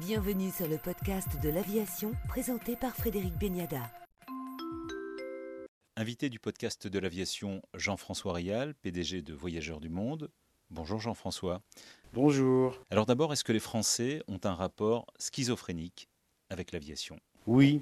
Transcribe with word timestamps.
Bienvenue 0.00 0.50
sur 0.50 0.68
le 0.68 0.78
podcast 0.78 1.28
de 1.42 1.48
l'aviation 1.48 2.12
présenté 2.28 2.76
par 2.76 2.94
Frédéric 2.94 3.36
Beniada. 3.38 3.90
Invité 5.96 6.28
du 6.28 6.38
podcast 6.38 6.86
de 6.86 6.98
l'aviation 6.98 7.62
Jean-François 7.74 8.32
Rial, 8.34 8.74
PDG 8.82 9.22
de 9.22 9.34
Voyageurs 9.34 9.80
du 9.80 9.88
Monde. 9.88 10.30
Bonjour 10.70 11.00
Jean-François. 11.00 11.62
Bonjour. 12.12 12.78
Alors 12.90 13.06
d'abord, 13.06 13.32
est-ce 13.32 13.42
que 13.44 13.52
les 13.52 13.58
Français 13.58 14.22
ont 14.28 14.38
un 14.44 14.54
rapport 14.54 15.06
schizophrénique 15.18 16.08
avec 16.50 16.72
l'aviation? 16.72 17.18
Oui. 17.46 17.80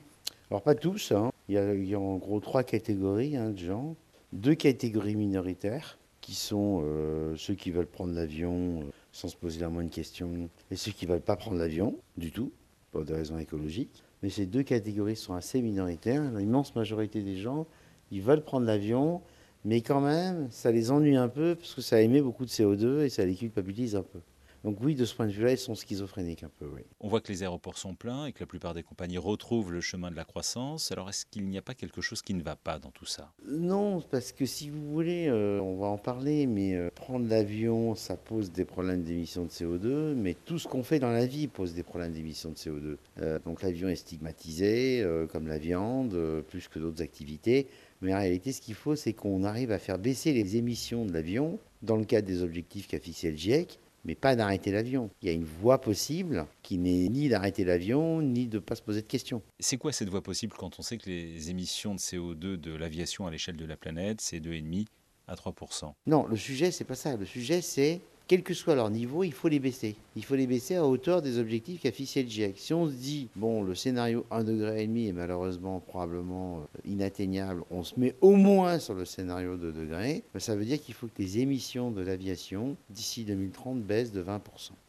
Alors 0.50 0.62
pas 0.62 0.74
tous. 0.74 1.12
hein. 1.12 1.30
Il, 1.48 1.56
y 1.56 1.58
a, 1.58 1.74
il 1.74 1.84
y 1.86 1.94
a 1.94 2.00
en 2.00 2.16
gros 2.16 2.40
trois 2.40 2.62
catégories 2.62 3.36
hein, 3.36 3.50
de 3.50 3.58
gens. 3.58 3.96
Deux 4.32 4.54
catégories 4.54 5.16
minoritaires 5.16 5.98
qui 6.20 6.34
sont 6.34 6.80
euh, 6.84 7.36
ceux 7.36 7.54
qui 7.54 7.70
veulent 7.70 7.86
prendre 7.86 8.12
l'avion 8.12 8.80
euh, 8.80 8.90
sans 9.16 9.28
se 9.28 9.36
poser 9.36 9.60
la 9.60 9.70
moindre 9.70 9.90
question 9.90 10.50
et 10.70 10.76
ceux 10.76 10.92
qui 10.92 11.06
veulent 11.06 11.22
pas 11.22 11.36
prendre 11.36 11.56
l'avion 11.56 11.96
du 12.18 12.32
tout, 12.32 12.52
pour 12.93 13.02
des 13.02 13.14
raisons 13.14 13.38
écologiques. 13.38 14.02
Mais 14.22 14.29
ces 14.29 14.44
deux 14.44 14.62
catégories 14.62 15.16
sont 15.16 15.32
assez 15.32 15.62
minoritaires. 15.62 16.22
L'immense 16.32 16.74
majorité 16.74 17.22
des 17.22 17.36
gens, 17.36 17.66
ils 18.10 18.21
veulent 18.21 18.43
prendre 18.43 18.66
l'avion, 18.66 19.22
mais 19.64 19.80
quand 19.80 20.02
même, 20.02 20.48
ça 20.50 20.71
les 20.71 20.90
ennuie 20.90 21.16
un 21.16 21.29
peu 21.29 21.54
parce 21.54 21.74
que 21.74 21.80
ça 21.80 22.02
émet 22.02 22.21
beaucoup 22.21 22.44
de 22.44 22.50
CO2 22.50 23.04
et 23.04 23.08
ça 23.08 23.24
les 23.24 23.34
culpabilise 23.34 23.96
un 23.96 24.02
peu. 24.02 24.21
Donc 24.66 24.79
oui, 24.80 24.96
de 24.96 25.04
ce 25.04 25.14
point 25.14 25.29
de 25.29 25.30
vue-là, 25.30 25.52
ils 25.52 25.58
sont 25.58 25.76
schizophréniques 25.76 26.43
un 26.43 26.50
peu, 26.58 26.66
oui. 26.66 26.80
On 26.98 27.07
voit 27.07 27.20
que 27.20 27.30
les 27.30 27.44
aéroports 27.44 27.79
sont 27.79 27.94
pleins 27.94 28.26
et 28.26 28.32
que 28.32 28.40
la 28.40 28.46
plupart 28.46 28.74
des 28.74 28.82
compagnies 28.82 29.16
retrouvent 29.16 29.70
le 29.70 29.80
chemin 29.80 30.11
de 30.11 30.16
la 30.16 30.24
croissance. 30.24 30.90
Alors 30.90 31.08
est-ce 31.08 31.24
qu'il 31.24 31.46
n'y 31.46 31.57
a 31.57 31.62
pas 31.62 31.74
quelque 31.74 32.00
chose 32.00 32.20
qui 32.20 32.34
ne 32.34 32.42
va 32.42 32.56
pas 32.56 32.80
dans 32.80 32.91
tout 32.91 33.06
ça? 33.06 33.30
Non, 33.47 34.00
parce 34.00 34.33
que 34.33 34.44
si 34.44 34.69
vous 34.69 34.91
voulez, 34.91 35.28
euh, 35.28 35.60
on 35.60 35.77
va 35.77 35.86
en 35.86 35.98
parler, 35.98 36.48
mais 36.48 36.74
euh, 36.74 36.91
prendre 36.92 37.28
l'avion, 37.28 37.94
ça 37.94 38.16
pose 38.16 38.50
des 38.50 38.64
problèmes 38.64 39.05
d'émissions 39.05 39.44
de 39.44 39.50
CO2, 39.50 40.14
mais 40.14 40.34
tout 40.34 40.58
ce 40.58 40.66
qu'on 40.66 40.83
fait 40.83 40.98
dans 40.98 41.12
la 41.12 41.27
vie 41.27 41.46
pose 41.46 41.72
des 41.72 41.84
problèmes 41.84 42.12
d'émissions 42.12 42.50
de 42.50 42.56
CO2. 42.56 42.96
Euh, 43.20 43.38
donc 43.46 43.62
l'avion 43.62 43.88
est 43.88 43.94
stigmatisé, 43.94 45.06
comme 45.30 45.46
la 45.46 45.58
viande, 45.58 46.42
plus 46.48 46.66
que 46.66 46.80
d'autres 46.80 47.02
activités, 47.02 47.69
mais 48.00 48.12
en 48.12 48.19
réalité, 48.19 48.50
ce 48.50 48.60
qu'il 48.60 48.74
faut, 48.74 48.96
c'est 48.96 49.12
qu'on 49.12 49.44
arrive 49.44 49.70
à 49.70 49.78
faire 49.78 50.00
baisser 50.00 50.32
les 50.32 50.56
émissions 50.56 51.04
de 51.04 51.12
l'avion 51.12 51.60
dans 51.82 51.96
le 51.96 52.04
cadre 52.04 52.26
des 52.26 52.42
objectifs 52.42 52.88
qu'a 52.88 52.98
fixé 52.98 53.30
le 53.30 53.36
GIEC, 53.36 53.78
mais 54.06 54.14
pas 54.14 54.36
d'arrêter 54.36 54.70
l'avion. 54.70 55.10
Il 55.20 55.28
y 55.28 55.30
a 55.30 55.34
une 55.34 55.44
voie 55.44 55.80
possible 55.80 56.46
qui 56.62 56.78
n'est 56.78 57.08
ni 57.08 57.28
d'arrêter 57.28 57.64
l'avion, 57.64 58.22
ni 58.22 58.46
de 58.46 58.56
ne 58.56 58.60
pas 58.60 58.76
se 58.76 58.82
poser 58.82 59.02
de 59.02 59.06
questions. 59.06 59.42
C'est 59.58 59.76
quoi 59.76 59.92
cette 59.92 60.08
voie 60.08 60.22
possible 60.22 60.54
quand 60.56 60.78
on 60.78 60.82
sait 60.82 60.96
que 60.96 61.10
les 61.10 61.50
émissions 61.50 61.94
de 61.94 62.00
CO2 62.00 62.56
de 62.56 62.74
l'aviation 62.74 63.26
à 63.26 63.30
l'échelle 63.30 63.56
de 63.56 63.66
la 63.66 63.76
planète, 63.76 64.20
c'est 64.20 64.38
2,5 64.38 64.86
à 65.26 65.34
3% 65.34 65.92
Non, 66.06 66.26
le 66.26 66.36
sujet, 66.36 66.70
c'est 66.70 66.84
pas 66.84 66.94
ça. 66.94 67.16
Le 67.16 67.26
sujet, 67.26 67.60
c'est, 67.60 68.00
quel 68.28 68.42
que 68.42 68.55
soit 68.55 68.74
leur 68.74 68.91
niveau, 68.91 69.22
il 69.22 69.32
faut 69.32 69.48
les 69.48 69.60
baisser. 69.60 69.96
Il 70.16 70.24
faut 70.24 70.34
les 70.34 70.46
baisser 70.46 70.77
à 70.77 70.84
hauteur 70.84 71.22
des 71.22 71.38
objectifs 71.38 71.80
qu'a 71.80 71.92
fixé 71.92 72.22
le 72.22 72.28
GIEC. 72.28 72.58
Si 72.58 72.74
on 72.74 72.88
se 72.88 72.94
dit, 72.94 73.28
bon, 73.36 73.62
le 73.62 73.74
scénario 73.74 74.27
1,5 74.30 74.44
degré 74.44 74.82
est 74.82 75.12
malheureusement 75.12 75.80
probablement 75.80 76.58
euh, 76.58 76.62
inatteignable, 76.84 77.62
on 77.70 77.84
se 77.84 77.98
met 77.98 78.14
au 78.20 78.32
moins 78.32 78.78
sur 78.78 78.94
le 78.94 79.04
scénario 79.04 79.56
2 79.56 79.72
degrés, 79.72 80.24
ben, 80.32 80.41
ça 80.41 80.56
veut 80.56 80.64
dire 80.64 80.80
qu'il 80.80 80.94
faut 80.94 81.06
que 81.06 81.22
les 81.22 81.38
émissions 81.38 81.91
de 81.91 82.02
l'aviation, 82.02 82.77
d'ici 82.91 83.24
2030, 83.24 83.82
baissent 83.82 84.12
de 84.12 84.22
20%. 84.22 84.41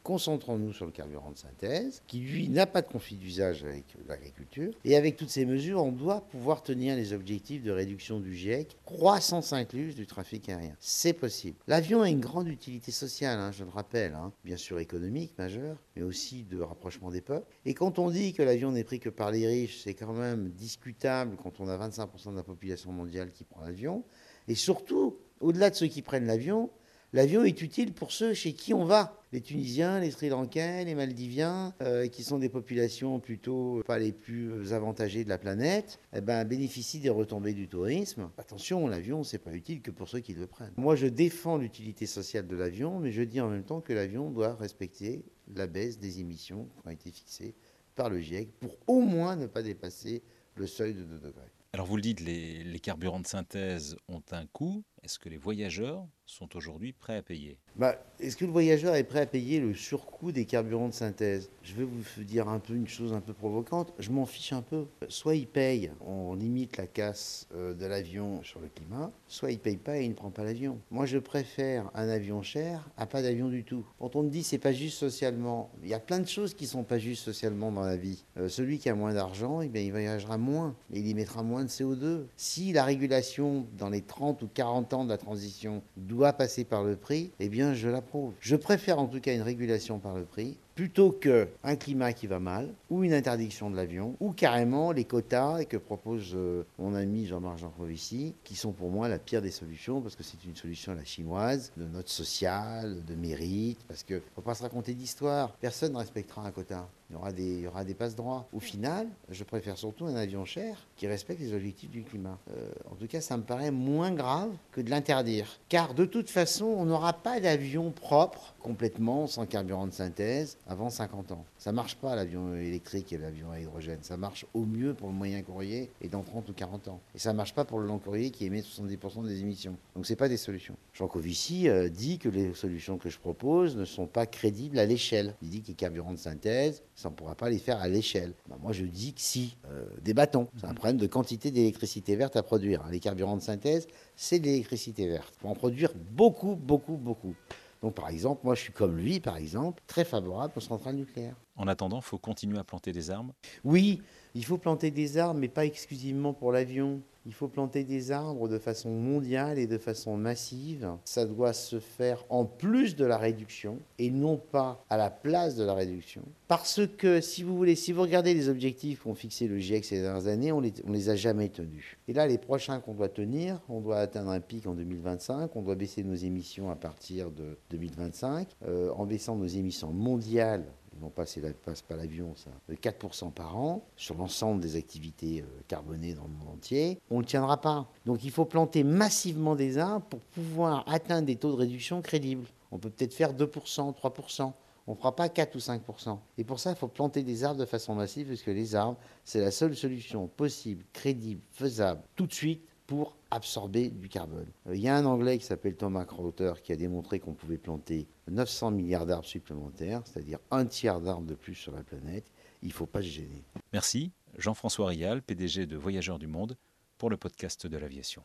Concentrons-nous 0.08 0.72
sur 0.72 0.86
le 0.86 0.94
carburant 0.94 1.32
de 1.32 1.38
synthèse, 1.38 2.02
qui 2.08 2.20
lui 2.20 2.48
n'a 2.48 2.66
pas 2.66 2.82
de 2.82 2.88
conflit 2.88 3.18
d'usage 3.18 3.66
avec 3.66 3.84
l'agriculture. 4.08 4.72
Et 4.86 4.96
avec 4.96 5.18
toutes 5.18 5.30
ces 5.30 5.46
mesures, 5.46 5.84
on 5.84 5.92
doit 5.92 6.22
pouvoir 6.22 6.64
tenir 6.64 6.96
les 6.96 7.12
objectifs 7.12 7.62
de 7.62 7.72
réduction 7.72 8.22
du 8.22 8.34
GIEC, 8.34 8.78
croissance 8.86 9.52
incluse 9.52 9.96
du 9.96 10.08
trafic 10.08 10.48
aérien. 10.48 10.78
C'est 10.80 11.12
possible. 11.12 11.58
L'avion 11.68 12.04
a 12.04 12.10
une 12.10 12.22
grande 12.22 12.48
utilité 12.48 12.94
sociale, 12.94 13.38
hein, 13.38 13.52
je 13.52 13.66
le 13.66 13.70
rappelle, 13.70 14.14
hein, 14.14 14.32
bien 14.46 14.56
sûr 14.56 14.80
économique 14.80 15.38
majeure, 15.38 15.76
mais 15.98 16.04
aussi 16.04 16.46
de 16.46 16.62
rapprochement 16.62 17.12
des 17.12 17.20
peuples. 17.20 17.52
Et 17.66 17.74
quand 17.74 18.00
on 18.00 18.10
dit 18.10 18.32
que 18.32 18.44
l'avion 18.44 18.72
n'est 18.72 18.86
pris 18.86 19.02
que 19.02 19.10
par 19.10 19.32
les 19.32 19.46
riches, 19.46 19.82
c'est 19.84 19.94
quand 19.94 20.14
même 20.14 20.52
discutable 20.52 21.36
quand 21.36 21.60
on 21.60 21.68
a 21.68 21.78
25% 21.78 22.32
de 22.32 22.38
la 22.38 22.44
population 22.44 22.94
mondiale 22.94 23.34
qui 23.34 23.44
prend 23.44 23.60
l'avion. 23.60 24.06
Et 24.48 24.56
surtout, 24.56 25.18
au-delà 25.42 25.70
de 25.70 25.76
ceux 25.76 25.88
qui 25.88 26.02
prennent 26.02 26.28
l'avion, 26.28 26.70
L'avion 27.14 27.46
est 27.46 27.62
utile 27.62 27.94
pour 27.94 28.12
ceux 28.12 28.34
chez 28.34 28.52
qui 28.52 28.74
on 28.74 28.84
va. 28.84 29.22
Les 29.32 29.40
Tunisiens, 29.40 30.02
les 30.02 30.12
Sri 30.12 30.28
Lankais, 30.28 30.84
les 30.84 30.94
Maldiviens, 30.94 31.74
euh, 31.82 32.08
qui 32.10 32.22
sont 32.22 32.38
des 32.38 32.50
populations 32.50 33.22
plutôt 33.22 33.82
pas 33.88 33.98
les 33.98 34.12
plus 34.12 34.74
avantagées 34.74 35.24
de 35.24 35.30
la 35.30 35.38
planète, 35.38 36.00
eh 36.14 36.20
ben, 36.20 36.44
bénéficient 36.44 37.00
des 37.00 37.10
retombées 37.10 37.54
du 37.54 37.70
tourisme. 37.70 38.30
Attention, 38.38 38.88
l'avion, 38.88 39.24
c'est 39.24 39.38
pas 39.38 39.54
utile 39.54 39.82
que 39.82 39.92
pour 39.92 40.10
ceux 40.10 40.20
qui 40.20 40.34
le 40.34 40.48
prennent. 40.48 40.74
Moi, 40.76 40.98
je 40.98 41.08
défends 41.08 41.58
l'utilité 41.58 42.06
sociale 42.06 42.46
de 42.46 42.56
l'avion, 42.58 43.00
mais 43.00 43.14
je 43.14 43.22
dis 43.22 43.40
en 43.40 43.50
même 43.50 43.64
temps 43.64 43.80
que 43.80 43.94
l'avion 43.94 44.30
doit 44.30 44.56
respecter 44.56 45.24
la 45.56 45.68
baisse 45.68 46.00
des 46.00 46.20
émissions 46.20 46.66
qui 46.66 46.88
ont 46.88 46.92
été 46.92 47.12
fixées 47.12 47.56
par 47.96 48.10
le 48.10 48.20
GIEC 48.20 48.52
pour 48.60 48.76
au 48.86 49.00
moins 49.00 49.38
ne 49.38 49.48
pas 49.48 49.62
dépasser 49.62 50.24
le 50.56 50.68
seuil 50.68 50.94
de 50.94 51.04
2 51.04 51.20
degrés. 51.20 51.52
Alors 51.72 51.86
vous 51.86 51.96
le 51.96 52.02
dites, 52.02 52.22
les 52.22 52.80
carburants 52.80 53.20
de 53.20 53.28
synthèse 53.28 53.96
ont 54.08 54.24
un 54.32 54.46
coût. 54.48 54.84
Est-ce 55.08 55.20
que 55.20 55.30
les 55.30 55.38
voyageurs 55.38 56.06
sont 56.26 56.58
aujourd'hui 56.58 56.92
prêts 56.92 57.16
à 57.16 57.22
payer? 57.22 57.58
Bah, 57.78 57.96
Est-ce 58.20 58.36
que 58.36 58.44
le 58.44 58.52
voyageur 58.52 58.94
est 58.96 59.06
prêt 59.06 59.22
à 59.22 59.26
payer 59.26 59.62
le 59.62 59.74
surcoût 59.74 60.34
des 60.34 60.44
carburants 60.44 60.90
de 60.90 60.94
synthèse? 60.94 61.50
Je 61.64 61.76
vais 61.76 61.86
vous 61.86 62.24
dire 62.26 62.50
un 62.50 62.60
peu 62.60 62.74
une 62.74 62.90
chose 62.90 63.14
un 63.14 63.22
peu 63.22 63.32
provocante. 63.32 63.94
Je 64.00 64.12
m'en 64.12 64.26
fiche 64.26 64.52
un 64.52 64.62
peu. 64.62 64.88
Soit 65.08 65.36
il 65.36 65.48
paye, 65.48 65.92
on 66.06 66.36
limite 66.36 66.76
la 66.76 66.88
casse 66.88 67.48
euh, 67.56 67.74
de 67.74 67.86
l'avion 67.86 68.44
sur 68.44 68.60
le 68.60 68.68
climat, 68.68 69.14
soit 69.30 69.52
il 69.52 69.60
paye 69.60 69.78
pas 69.78 69.98
et 69.98 70.04
il 70.04 70.10
ne 70.10 70.14
prend 70.14 70.30
pas 70.30 70.44
l'avion. 70.44 70.78
Moi, 70.92 71.06
je 71.06 71.20
préfère 71.20 71.90
un 71.94 72.10
avion 72.10 72.42
cher 72.42 72.90
à 72.98 73.06
pas 73.06 73.22
d'avion 73.22 73.48
du 73.48 73.64
tout. 73.64 73.86
Quand 74.00 74.18
on 74.18 74.24
me 74.24 74.30
dit 74.30 74.44
c'est 74.44 74.58
pas 74.58 74.74
juste 74.74 74.98
socialement, 74.98 75.72
il 75.84 75.88
y 75.88 75.94
a 75.94 76.02
plein 76.02 76.20
de 76.20 76.28
choses 76.28 76.54
qui 76.54 76.68
sont 76.68 76.84
pas 76.84 77.00
justes 77.00 77.24
socialement 77.24 77.72
dans 77.72 77.84
la 77.84 77.96
vie. 77.96 78.26
Euh, 78.36 78.50
celui 78.50 78.80
qui 78.80 78.90
a 78.90 78.96
moins 78.96 79.14
d'argent, 79.14 79.62
eh 79.62 79.70
bien, 79.70 79.84
il 79.84 79.92
voyagera 79.92 80.38
moins 80.38 80.76
et 80.92 81.00
il 81.00 81.08
y 81.08 81.14
mettra 81.14 81.44
moins 81.44 81.64
de 81.64 81.70
CO2. 81.70 82.26
Si 82.36 82.74
la 82.74 82.84
régulation 82.84 83.66
dans 83.78 83.90
les 83.90 84.02
30 84.02 84.42
ou 84.42 84.50
40 84.54 84.94
ans 84.94 84.97
de 85.04 85.10
la 85.10 85.18
transition 85.18 85.82
doit 85.96 86.34
passer 86.34 86.64
par 86.64 86.84
le 86.84 86.96
prix, 86.96 87.32
eh 87.40 87.50
bien 87.50 87.74
je 87.74 87.90
l'approuve. 87.90 88.34
Je 88.40 88.56
préfère 88.56 89.00
en 89.00 89.08
tout 89.08 89.20
cas 89.20 89.34
une 89.34 89.42
régulation 89.42 90.00
par 90.00 90.16
le 90.16 90.24
prix 90.24 90.58
plutôt 90.78 91.12
qu'un 91.12 91.76
climat 91.76 92.14
qui 92.14 92.28
va 92.28 92.40
mal, 92.40 92.72
ou 92.92 93.04
une 93.04 93.12
interdiction 93.12 93.72
de 93.72 93.76
l'avion, 93.76 94.16
ou 94.20 94.32
carrément 94.32 94.92
les 94.92 95.06
quotas 95.06 95.66
que 95.66 95.76
propose 95.76 96.34
euh, 96.36 96.68
mon 96.78 96.94
ami 96.94 97.26
Jean-Marc 97.26 97.58
Jancovici, 97.58 98.36
qui 98.44 98.56
sont 98.56 98.74
pour 98.74 98.92
moi 98.92 99.10
la 99.10 99.18
pire 99.18 99.42
des 99.42 99.50
solutions, 99.50 100.02
parce 100.02 100.16
que 100.16 100.22
c'est 100.22 100.46
une 100.46 100.56
solution 100.56 100.92
à 100.92 100.96
la 100.96 101.04
chinoise, 101.04 101.72
de 101.78 101.86
note 101.86 102.10
sociale, 102.10 103.04
de 103.06 103.16
mérite, 103.16 103.80
parce 103.88 104.04
qu'il 104.04 104.18
ne 104.18 104.22
faut 104.36 104.42
pas 104.42 104.54
se 104.54 104.62
raconter 104.62 104.94
d'histoire. 104.94 105.54
Personne 105.54 105.94
ne 105.94 105.98
respectera 105.98 106.46
un 106.46 106.52
quota. 106.52 106.88
Il 107.10 107.14
y 107.14 107.16
aura 107.16 107.32
des, 107.32 107.54
il 107.54 107.62
y 107.62 107.68
aura 107.68 107.86
des 107.86 107.94
passe-droits. 107.94 108.50
Au 108.52 108.60
final, 108.60 109.08
je 109.30 109.44
préfère 109.46 109.78
surtout 109.78 110.06
un 110.06 110.16
avion 110.16 110.44
cher 110.44 110.88
qui 110.98 111.08
respecte 111.08 111.40
les 111.40 111.54
objectifs 111.54 111.90
du 111.90 112.04
climat. 112.04 112.38
Euh, 112.52 112.70
en 112.92 112.96
tout 112.96 113.08
cas, 113.08 113.22
ça 113.22 113.38
me 113.38 113.44
paraît 113.44 113.72
moins 113.72 114.12
grave 114.12 114.52
que 114.74 114.82
de 114.82 114.90
l'interdire. 114.90 115.60
Car 115.70 115.94
de 115.94 116.04
toute 116.04 116.30
façon, 116.30 116.66
on 116.66 116.84
n'aura 116.86 117.14
pas 117.14 117.40
d'avion 117.40 117.92
propre, 117.92 118.56
complètement, 118.60 119.26
sans 119.26 119.46
carburant 119.46 119.88
de 119.88 119.94
synthèse, 119.94 120.58
avant 120.68 120.90
50 120.90 121.32
ans. 121.32 121.46
Ça 121.58 121.72
marche 121.72 121.96
pas 121.96 122.16
l'avion 122.16 122.56
électrique 122.56 123.14
et 123.14 123.18
l'avion 123.18 123.52
à 123.52 123.60
hydrogène. 123.60 124.00
Ça 124.02 124.18
marche 124.18 124.46
au 124.54 124.66
mieux 124.66 124.94
pour 124.94 125.08
le 125.08 125.14
moyen 125.14 125.42
courrier 125.42 125.90
et 126.02 126.08
dans 126.08 126.24
30 126.24 126.50
ou 126.50 126.54
40 126.54 126.88
ans. 126.90 127.00
Et 127.16 127.20
ça 127.20 127.34
marche 127.34 127.54
pas 127.54 127.66
pour 127.66 127.80
le 127.80 127.88
long 127.88 128.00
courrier 128.00 128.32
qui 128.32 128.46
émet 128.46 128.62
70% 128.62 129.26
des 129.26 129.42
émissions. 129.42 129.76
Donc 129.96 130.06
c'est 130.06 130.16
pas 130.16 130.30
des 130.30 130.38
solutions. 130.38 130.76
Jean 130.94 131.08
Covici 131.08 131.70
euh, 131.70 131.90
dit 131.90 132.20
que 132.20 132.30
les 132.30 132.54
solutions 132.54 132.98
que 132.98 133.10
je 133.10 133.20
propose 133.20 133.78
ne 133.78 133.86
sont 133.86 134.08
pas 134.08 134.26
crédibles 134.26 134.80
à 134.80 134.86
l'échelle. 134.86 135.36
Il 135.42 135.50
dit 135.50 135.62
que 135.62 135.68
les 135.68 135.74
carburants 135.74 136.14
de 136.14 136.18
synthèse, 136.18 136.84
ça 136.96 137.10
ne 137.10 137.16
pourra 137.16 137.36
pas 137.36 137.50
les 137.50 137.60
faire 137.60 137.80
à 137.80 137.88
l'échelle. 137.88 138.34
Ben, 138.50 138.58
moi 138.62 138.74
je 138.74 138.86
dis 138.86 139.14
que 139.14 139.22
si. 139.22 139.58
Euh, 139.70 139.86
débattons. 140.04 140.48
C'est 140.58 140.68
un 140.68 140.74
problème 140.74 140.98
de 140.98 141.08
quantité 141.08 141.52
d'électricité 141.52 142.16
verte 142.16 142.36
à 142.36 142.44
produire. 142.44 142.86
Les 142.90 143.00
carburants 143.00 143.38
de 143.38 143.42
synthèse, 143.42 143.88
c'est 144.16 144.40
de 144.40 144.46
l'électricité 144.46 145.08
verte. 145.08 145.34
Il 145.38 145.42
faut 145.42 145.48
en 145.50 145.56
produire 145.56 145.94
beaucoup, 146.12 146.56
beaucoup, 146.56 146.98
beaucoup. 146.98 147.36
Donc, 147.82 147.96
par 147.96 148.10
exemple, 148.10 148.42
moi, 148.44 148.56
je 148.56 148.62
suis 148.62 148.74
comme 148.74 148.98
lui, 148.98 149.20
par 149.20 149.38
exemple, 149.38 149.82
très 149.88 150.06
favorable 150.06 150.54
aux 150.58 150.62
centrales 150.62 150.96
nucléaires. 150.96 151.38
En 151.58 151.68
attendant, 151.68 151.98
il 151.98 152.04
faut 152.04 152.20
continuer 152.20 152.60
à 152.60 152.64
planter 152.64 152.92
des 152.92 153.10
arbres 153.10 153.34
Oui, 153.64 154.02
il 154.36 154.46
faut 154.46 154.60
planter 154.60 154.92
des 154.92 155.18
arbres, 155.18 155.40
mais 155.40 155.48
pas 155.48 155.66
exclusivement 155.66 156.34
pour 156.34 156.52
l'avion. 156.52 157.02
Il 157.26 157.34
faut 157.34 157.50
planter 157.50 157.84
des 157.84 158.12
arbres 158.12 158.48
de 158.48 158.58
façon 158.58 158.90
mondiale 158.90 159.60
et 159.60 159.68
de 159.68 159.78
façon 159.78 160.16
massive. 160.16 160.90
Ça 161.04 161.26
doit 161.26 161.52
se 161.52 161.80
faire 161.80 162.24
en 162.30 162.46
plus 162.46 162.96
de 162.96 163.04
la 163.04 163.18
réduction 163.18 163.80
et 164.00 164.12
non 164.12 164.38
pas 164.38 164.86
à 164.90 164.96
la 164.96 165.10
place 165.10 165.56
de 165.56 165.66
la 165.66 165.74
réduction. 165.74 166.22
Parce 166.48 166.88
que, 166.98 167.20
si 167.20 167.44
vous 167.44 167.58
voulez, 167.58 167.76
si 167.76 167.92
vous 167.92 168.04
regardez 168.04 168.34
les 168.34 168.48
objectifs 168.48 169.02
qu'ont 169.02 169.14
fixés 169.14 169.50
le 169.50 169.58
GIEC 169.58 169.84
ces 169.84 170.02
dernières 170.02 170.28
années, 170.28 170.54
on 170.54 170.62
les, 170.62 170.74
les 170.88 171.10
a 171.10 171.18
jamais 171.18 171.50
tenus. 171.50 171.98
Et 172.08 172.14
là, 172.14 172.28
les 172.28 172.38
prochains 172.38 172.80
qu'on 172.80 172.94
doit 172.94 173.10
tenir, 173.10 173.60
on 173.68 173.82
doit 173.82 173.98
atteindre 173.98 174.30
un 174.30 174.40
pic 174.40 174.66
en 174.66 174.74
2025, 174.74 175.54
on 175.56 175.62
doit 175.64 175.76
baisser 175.76 176.04
nos 176.04 176.16
émissions 176.16 176.70
à 176.70 176.78
partir 176.78 177.32
de 177.32 177.58
2025, 177.72 178.48
euh, 178.68 178.92
en 178.92 179.06
baissant 179.06 179.36
nos 179.36 179.48
émissions 179.48 179.92
mondiales 179.92 180.64
non 181.02 181.10
pas 181.10 181.26
c'est 181.26 181.42
passe 181.62 181.82
pas 181.82 181.96
l'avion, 181.96 182.36
ça, 182.36 182.50
de 182.70 182.76
4% 182.76 183.32
par 183.32 183.58
an 183.58 183.86
sur 183.96 184.16
l'ensemble 184.16 184.62
des 184.62 184.76
activités 184.76 185.42
euh, 185.42 185.46
carbonées 185.68 186.14
dans 186.14 186.24
le 186.24 186.30
monde 186.30 186.56
entier, 186.56 187.00
on 187.10 187.18
ne 187.18 187.22
le 187.22 187.26
tiendra 187.26 187.62
pas. 187.62 187.90
Donc 188.06 188.24
il 188.24 188.32
faut 188.32 188.46
planter 188.46 188.84
massivement 188.84 189.56
des 189.56 189.78
arbres 189.78 190.06
pour 190.06 190.20
pouvoir 190.20 190.84
atteindre 190.88 191.28
des 191.28 191.36
taux 191.36 191.52
de 191.52 191.58
réduction 191.58 192.02
crédibles. 192.02 192.48
On 192.72 192.80
peut 192.80 192.90
peut-être 192.90 193.14
faire 193.14 193.34
2%, 193.34 193.96
3%. 193.96 194.54
On 194.90 194.92
ne 194.92 194.98
fera 194.98 195.16
pas 195.16 195.28
4 195.28 195.56
ou 195.56 195.60
5% 195.60 196.18
Et 196.38 196.46
pour 196.46 196.60
ça, 196.60 196.72
il 196.72 196.78
faut 196.78 196.88
planter 196.88 197.22
des 197.22 197.44
arbres 197.44 197.60
de 197.60 197.66
façon 197.66 197.94
massive, 197.94 198.30
parce 198.30 198.42
que 198.42 198.52
les 198.52 198.74
arbres, 198.74 198.98
c'est 199.26 199.42
la 199.42 199.52
seule 199.52 199.76
solution 199.76 200.28
possible, 200.28 200.86
crédible, 200.94 201.42
faisable, 201.52 202.02
tout 202.16 202.26
de 202.26 202.34
suite 202.34 202.64
pour 202.88 203.17
absorber 203.32 203.90
du 203.90 204.10
carbone. 204.10 204.48
Il 204.72 204.80
y 204.80 204.88
a 204.88 204.96
un 204.96 205.06
Anglais 205.06 205.38
qui 205.38 205.46
s'appelle 205.46 205.76
Thomas 205.76 206.06
Crowther 206.06 206.62
qui 206.62 206.72
a 206.72 206.76
démontré 206.76 207.20
qu'on 207.20 207.34
pouvait 207.34 207.58
planter 207.58 208.08
900 208.30 208.72
milliards 208.72 209.06
d'arbres 209.06 209.28
supplémentaires, 209.28 210.02
c'est-à-dire 210.06 210.40
un 210.52 210.66
tiers 210.66 211.00
d'arbres 211.00 211.26
de 211.26 211.36
plus 211.36 211.56
sur 211.56 211.74
la 211.74 211.84
planète. 211.84 212.26
Il 212.62 212.70
ne 212.70 212.74
faut 212.74 212.86
pas 212.86 213.02
se 213.02 213.08
gêner. 213.08 213.44
Merci, 213.74 214.12
Jean-François 214.38 214.88
Rial, 214.88 215.22
PDG 215.22 215.66
de 215.66 215.78
Voyageurs 215.78 216.20
du 216.20 216.28
Monde, 216.28 216.58
pour 216.98 217.10
le 217.10 217.18
podcast 217.18 217.68
de 217.68 217.78
l'aviation. 217.78 218.24